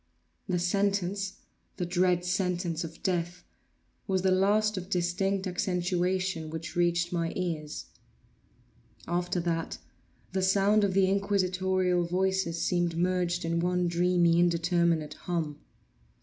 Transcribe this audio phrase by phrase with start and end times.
[0.49, 7.85] The sentence—the dread sentence of death—was the last of distinct accentuation which reached my ears.
[9.07, 9.77] After that,
[10.31, 15.59] the sound of the inquisitorial voices seemed merged in one dreamy indeterminate hum.